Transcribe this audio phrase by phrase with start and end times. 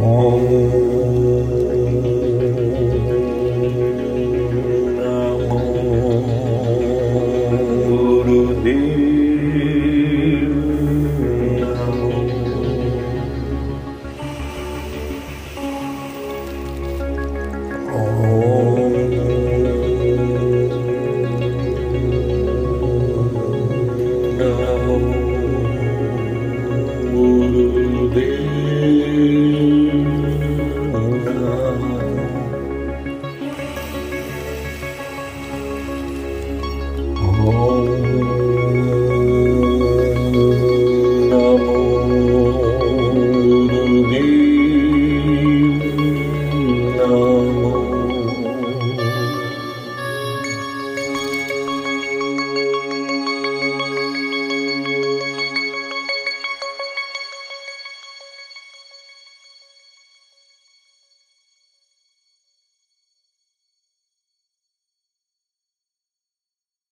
[0.00, 0.93] 哦。
[47.24, 47.83] 在我